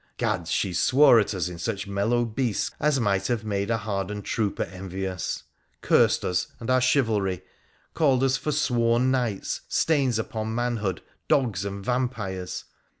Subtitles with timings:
[0.17, 0.49] Gads!
[0.49, 4.63] she swore at us in such mellow Bisque as might have made a hardened trooper
[4.63, 5.43] envious!
[5.83, 7.43] Cursed us and our chivalry,
[7.93, 12.65] called us forsworn knights, stains upon manhood, dogs and vampires